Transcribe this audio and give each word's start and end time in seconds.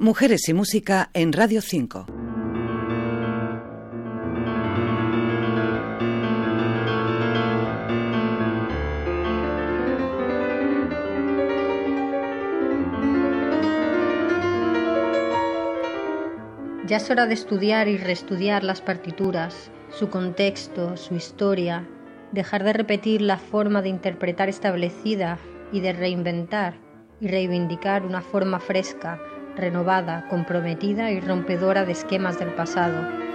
Mujeres 0.00 0.48
y 0.48 0.54
Música 0.54 1.10
en 1.12 1.32
Radio 1.32 1.60
5. 1.60 2.06
Ya 16.86 16.98
es 16.98 17.10
hora 17.10 17.26
de 17.26 17.34
estudiar 17.34 17.88
y 17.88 17.96
reestudiar 17.96 18.62
las 18.62 18.80
partituras, 18.80 19.72
su 19.90 20.10
contexto, 20.10 20.96
su 20.96 21.16
historia, 21.16 21.88
dejar 22.30 22.62
de 22.62 22.72
repetir 22.72 23.20
la 23.20 23.38
forma 23.38 23.82
de 23.82 23.88
interpretar 23.88 24.48
establecida 24.48 25.40
y 25.72 25.80
de 25.80 25.92
reinventar 25.92 26.76
y 27.20 27.26
reivindicar 27.26 28.06
una 28.06 28.22
forma 28.22 28.60
fresca, 28.60 29.20
renovada, 29.58 30.24
comprometida 30.28 31.10
y 31.10 31.20
rompedora 31.20 31.84
de 31.84 31.92
esquemas 31.92 32.38
del 32.38 32.54
pasado. 32.54 33.27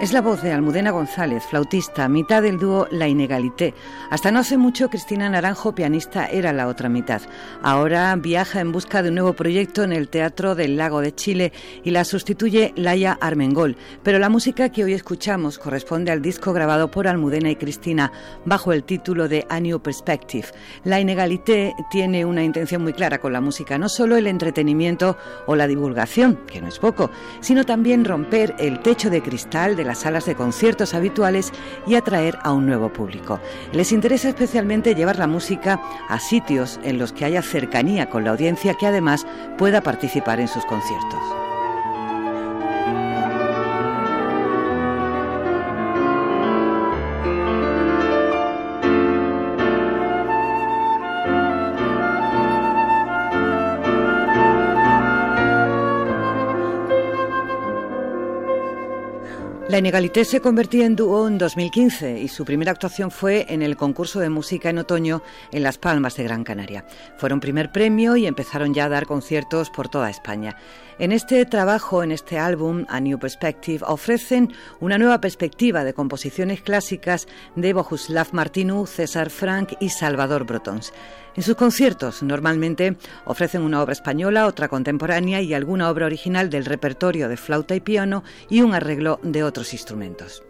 Es 0.00 0.14
la 0.14 0.22
voz 0.22 0.40
de 0.40 0.50
Almudena 0.50 0.92
González, 0.92 1.44
flautista, 1.44 2.08
mitad 2.08 2.40
del 2.40 2.58
dúo 2.58 2.88
La 2.90 3.06
Inegalité. 3.06 3.74
Hasta 4.08 4.30
no 4.30 4.38
hace 4.38 4.56
mucho, 4.56 4.88
Cristina 4.88 5.28
Naranjo, 5.28 5.74
pianista, 5.74 6.24
era 6.24 6.54
la 6.54 6.68
otra 6.68 6.88
mitad. 6.88 7.20
Ahora 7.60 8.16
viaja 8.16 8.60
en 8.60 8.72
busca 8.72 9.02
de 9.02 9.10
un 9.10 9.16
nuevo 9.16 9.34
proyecto 9.34 9.82
en 9.82 9.92
el 9.92 10.08
Teatro 10.08 10.54
del 10.54 10.78
Lago 10.78 11.02
de 11.02 11.14
Chile 11.14 11.52
y 11.84 11.90
la 11.90 12.06
sustituye 12.06 12.72
Laia 12.76 13.18
Armengol. 13.20 13.76
Pero 14.02 14.18
la 14.18 14.30
música 14.30 14.70
que 14.70 14.84
hoy 14.84 14.94
escuchamos 14.94 15.58
corresponde 15.58 16.10
al 16.10 16.22
disco 16.22 16.54
grabado 16.54 16.90
por 16.90 17.06
Almudena 17.06 17.50
y 17.50 17.56
Cristina 17.56 18.10
bajo 18.46 18.72
el 18.72 18.84
título 18.84 19.28
de 19.28 19.44
A 19.50 19.60
New 19.60 19.80
Perspective. 19.80 20.48
La 20.82 20.98
Inegalité 20.98 21.74
tiene 21.90 22.24
una 22.24 22.42
intención 22.42 22.82
muy 22.82 22.94
clara 22.94 23.20
con 23.20 23.34
la 23.34 23.42
música, 23.42 23.76
no 23.76 23.90
solo 23.90 24.16
el 24.16 24.28
entretenimiento 24.28 25.18
o 25.46 25.56
la 25.56 25.66
divulgación, 25.66 26.38
que 26.46 26.62
no 26.62 26.68
es 26.68 26.78
poco, 26.78 27.10
sino 27.40 27.64
también 27.64 28.06
romper 28.06 28.54
el 28.58 28.80
techo 28.80 29.10
de 29.10 29.20
cristal 29.20 29.76
de 29.76 29.89
las 29.90 29.98
salas 29.98 30.24
de 30.24 30.36
conciertos 30.36 30.94
habituales 30.94 31.50
y 31.84 31.96
atraer 31.96 32.38
a 32.44 32.52
un 32.52 32.64
nuevo 32.64 32.92
público. 32.92 33.40
Les 33.72 33.90
interesa 33.90 34.28
especialmente 34.28 34.94
llevar 34.94 35.18
la 35.18 35.26
música 35.26 35.82
a 36.08 36.20
sitios 36.20 36.78
en 36.84 36.96
los 36.96 37.12
que 37.12 37.24
haya 37.24 37.42
cercanía 37.42 38.08
con 38.08 38.22
la 38.22 38.30
audiencia 38.30 38.74
que 38.74 38.86
además 38.86 39.26
pueda 39.58 39.80
participar 39.80 40.38
en 40.38 40.46
sus 40.46 40.64
conciertos. 40.64 41.39
La 59.70 59.78
Inegalité 59.78 60.24
se 60.24 60.40
convertía 60.40 60.84
en 60.84 60.96
dúo 60.96 61.28
en 61.28 61.38
2015 61.38 62.18
y 62.18 62.26
su 62.26 62.44
primera 62.44 62.72
actuación 62.72 63.12
fue 63.12 63.46
en 63.50 63.62
el 63.62 63.76
concurso 63.76 64.18
de 64.18 64.28
música 64.28 64.68
en 64.68 64.78
otoño 64.78 65.22
en 65.52 65.62
Las 65.62 65.78
Palmas 65.78 66.16
de 66.16 66.24
Gran 66.24 66.42
Canaria. 66.42 66.84
Fueron 67.18 67.38
primer 67.38 67.70
premio 67.70 68.16
y 68.16 68.26
empezaron 68.26 68.74
ya 68.74 68.86
a 68.86 68.88
dar 68.88 69.06
conciertos 69.06 69.70
por 69.70 69.88
toda 69.88 70.10
España. 70.10 70.56
En 70.98 71.12
este 71.12 71.46
trabajo, 71.46 72.02
en 72.02 72.10
este 72.10 72.36
álbum, 72.36 72.84
A 72.88 72.98
New 72.98 73.20
Perspective, 73.20 73.84
ofrecen 73.86 74.52
una 74.80 74.98
nueva 74.98 75.20
perspectiva 75.20 75.84
de 75.84 75.94
composiciones 75.94 76.62
clásicas 76.62 77.28
de 77.54 77.72
Bohuslav 77.72 78.26
Martinu, 78.32 78.86
César 78.86 79.30
Frank 79.30 79.74
y 79.78 79.90
Salvador 79.90 80.46
Brotons. 80.46 80.92
En 81.36 81.44
sus 81.44 81.54
conciertos 81.54 82.24
normalmente 82.24 82.96
ofrecen 83.24 83.62
una 83.62 83.80
obra 83.82 83.92
española, 83.92 84.46
otra 84.46 84.68
contemporánea 84.68 85.40
y 85.40 85.54
alguna 85.54 85.88
obra 85.88 86.06
original 86.06 86.50
del 86.50 86.64
repertorio 86.64 87.28
de 87.28 87.36
flauta 87.36 87.76
y 87.76 87.80
piano 87.80 88.24
y 88.48 88.62
un 88.62 88.74
arreglo 88.74 89.20
de 89.22 89.44
otros 89.60 89.74
instrumentos. 89.74 90.42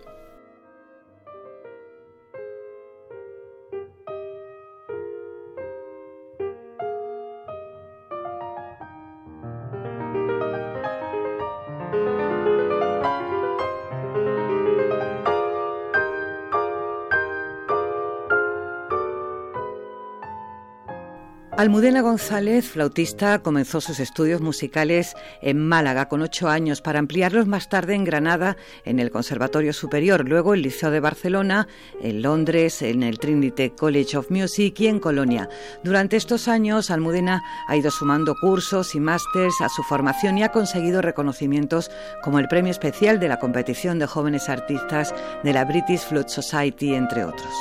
Almudena 21.61 22.01
González, 22.01 22.71
flautista, 22.71 23.41
comenzó 23.41 23.83
sus 23.83 24.01
estudios 24.01 24.41
musicales 24.41 25.15
en 25.43 25.59
Málaga 25.59 26.09
con 26.09 26.23
ocho 26.23 26.49
años 26.49 26.81
para 26.81 27.01
ampliarlos 27.01 27.47
más 27.47 27.69
tarde 27.69 27.95
en 27.95 28.05
Granada 28.05 28.57
en 28.87 28.99
el 28.99 29.11
Conservatorio 29.11 29.75
Superior, 29.75 30.27
luego 30.27 30.55
el 30.55 30.63
Liceo 30.63 30.91
de 30.91 31.01
Barcelona, 31.01 31.69
en 32.01 32.23
Londres, 32.23 32.81
en 32.81 33.03
el 33.03 33.19
Trinity 33.19 33.69
College 33.69 34.17
of 34.17 34.31
Music 34.31 34.81
y 34.81 34.87
en 34.87 35.01
Colonia. 35.01 35.51
Durante 35.85 36.17
estos 36.17 36.49
años, 36.49 36.91
Almudena 36.91 37.43
ha 37.69 37.77
ido 37.77 37.91
sumando 37.91 38.35
cursos 38.41 38.95
y 38.95 39.01
másters 39.01 39.61
a 39.61 39.69
su 39.69 39.83
formación 39.83 40.39
y 40.39 40.45
ha 40.45 40.53
conseguido 40.53 41.03
reconocimientos 41.03 41.91
como 42.23 42.39
el 42.39 42.49
premio 42.49 42.71
especial 42.71 43.21
de 43.21 43.29
la 43.29 43.39
competición 43.39 43.99
de 43.99 44.07
jóvenes 44.07 44.49
artistas 44.49 45.15
de 45.45 45.53
la 45.53 45.67
British 45.67 46.07
Flute 46.09 46.31
Society, 46.31 46.95
entre 46.95 47.27
otros. 47.27 47.53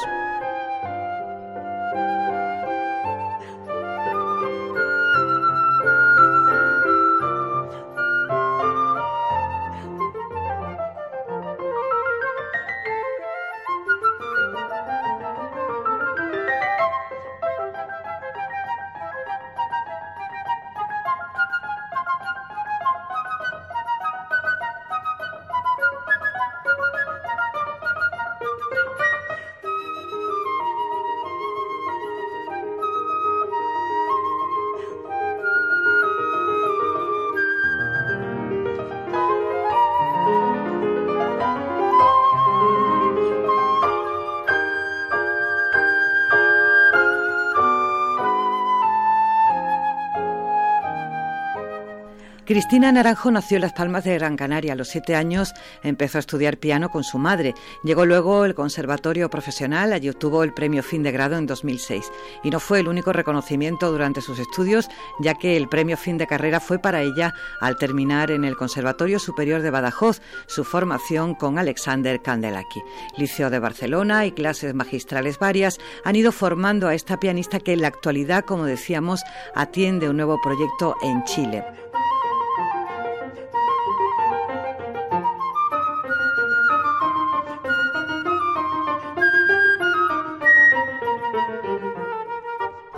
Cristina 52.49 52.91
Naranjo 52.91 53.29
nació 53.29 53.57
en 53.57 53.61
Las 53.61 53.73
Palmas 53.73 54.05
de 54.05 54.15
Gran 54.15 54.35
Canaria. 54.35 54.73
A 54.73 54.75
los 54.75 54.87
siete 54.87 55.15
años 55.15 55.53
empezó 55.83 56.17
a 56.17 56.21
estudiar 56.21 56.57
piano 56.57 56.89
con 56.89 57.03
su 57.03 57.19
madre. 57.19 57.53
Llegó 57.83 58.07
luego 58.07 58.43
el 58.43 58.55
Conservatorio 58.55 59.29
Profesional, 59.29 59.93
allí 59.93 60.09
obtuvo 60.09 60.41
el 60.41 60.55
premio 60.55 60.81
fin 60.81 61.03
de 61.03 61.11
grado 61.11 61.37
en 61.37 61.45
2006. 61.45 62.11
Y 62.43 62.49
no 62.49 62.59
fue 62.59 62.79
el 62.79 62.87
único 62.87 63.13
reconocimiento 63.13 63.91
durante 63.91 64.21
sus 64.21 64.39
estudios, 64.39 64.89
ya 65.19 65.35
que 65.35 65.57
el 65.57 65.69
premio 65.69 65.95
fin 65.95 66.17
de 66.17 66.25
carrera 66.25 66.59
fue 66.59 66.79
para 66.79 67.03
ella 67.03 67.35
al 67.61 67.75
terminar 67.75 68.31
en 68.31 68.43
el 68.43 68.55
Conservatorio 68.55 69.19
Superior 69.19 69.61
de 69.61 69.69
Badajoz 69.69 70.19
su 70.47 70.63
formación 70.63 71.35
con 71.35 71.59
Alexander 71.59 72.19
Kandelaki. 72.19 72.81
Liceo 73.15 73.51
de 73.51 73.59
Barcelona 73.59 74.25
y 74.25 74.31
clases 74.31 74.73
magistrales 74.73 75.37
varias 75.37 75.77
han 76.03 76.15
ido 76.15 76.31
formando 76.31 76.87
a 76.87 76.95
esta 76.95 77.19
pianista 77.19 77.59
que 77.59 77.73
en 77.73 77.83
la 77.83 77.89
actualidad, 77.89 78.43
como 78.43 78.65
decíamos, 78.65 79.21
atiende 79.53 80.09
un 80.09 80.17
nuevo 80.17 80.39
proyecto 80.41 80.95
en 81.03 81.23
Chile. 81.25 81.63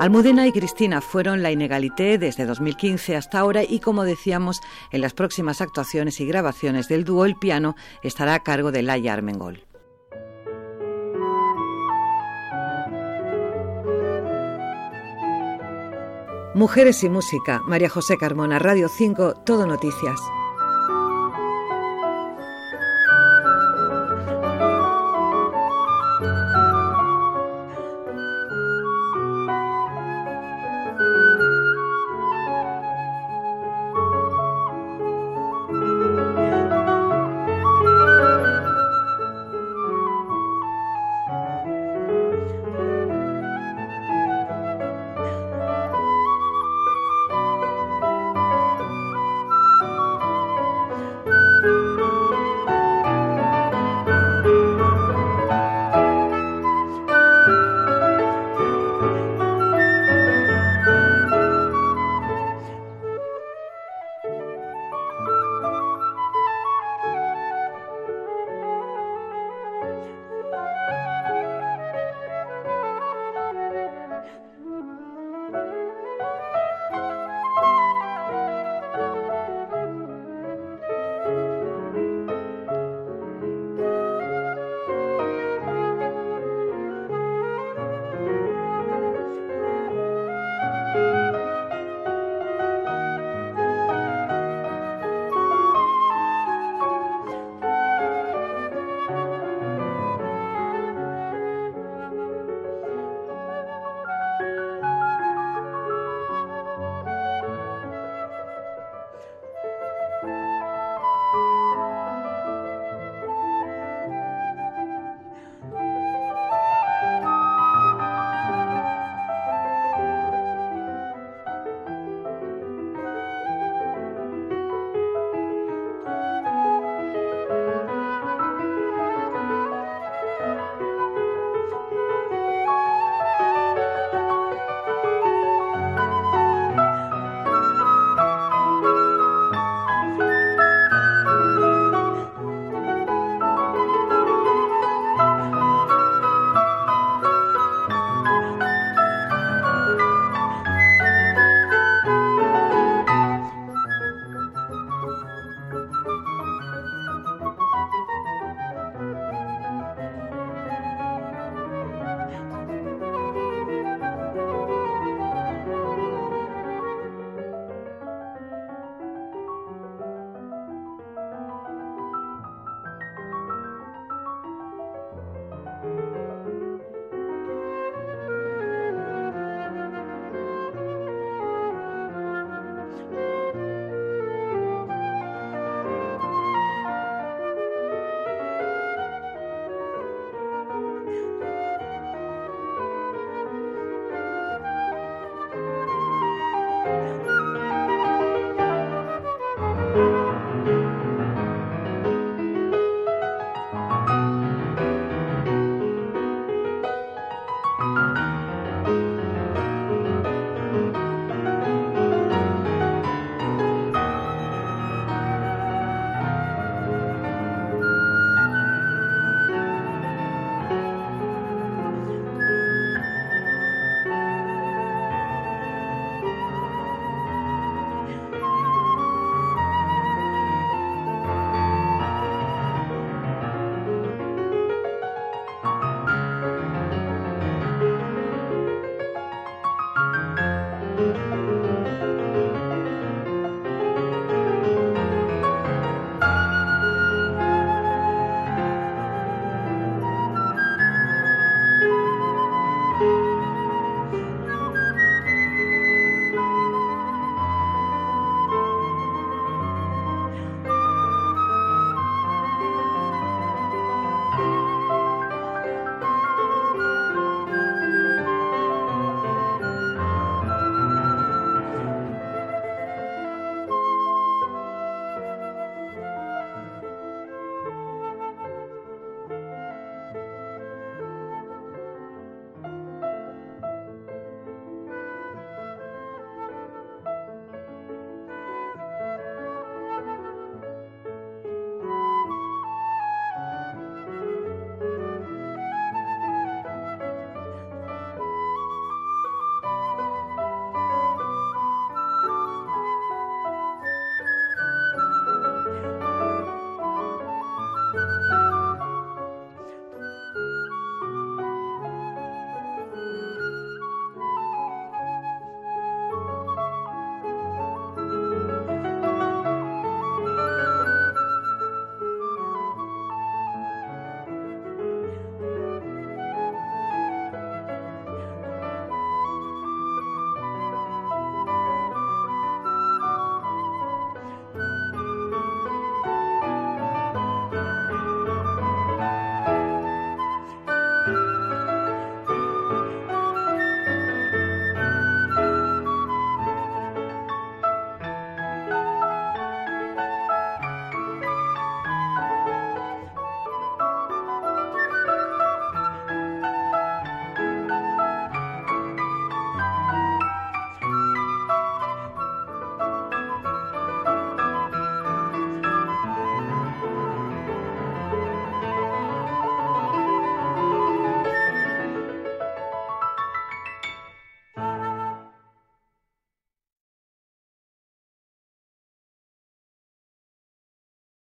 Almudena 0.01 0.47
y 0.47 0.51
Cristina 0.51 0.99
fueron 0.99 1.43
la 1.43 1.51
Inegalité 1.51 2.17
desde 2.17 2.47
2015 2.47 3.15
hasta 3.15 3.37
ahora 3.37 3.61
y 3.63 3.79
como 3.79 4.03
decíamos, 4.03 4.59
en 4.89 4.99
las 4.99 5.13
próximas 5.13 5.61
actuaciones 5.61 6.19
y 6.19 6.25
grabaciones 6.25 6.87
del 6.87 7.03
dúo 7.03 7.23
el 7.25 7.35
piano 7.35 7.75
estará 8.01 8.33
a 8.33 8.39
cargo 8.41 8.71
de 8.71 8.81
Laia 8.81 9.13
Armengol. 9.13 9.63
Mujeres 16.55 17.03
y 17.03 17.09
Música, 17.09 17.61
María 17.67 17.87
José 17.87 18.17
Carmona, 18.17 18.57
Radio 18.57 18.89
5, 18.89 19.43
Todo 19.45 19.67
Noticias. 19.67 20.19